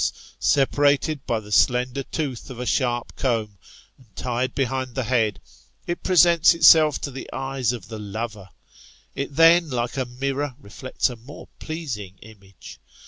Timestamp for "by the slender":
1.27-2.01